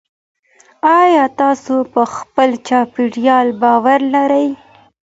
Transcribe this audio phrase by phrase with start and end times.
[1.01, 4.47] آيا تاسو په خپل چاپېريال باور لرئ؟